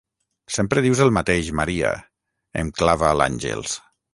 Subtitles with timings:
[0.55, 1.91] Sempre dius el mateix, Maria
[2.63, 3.79] –em clava l'Àngels.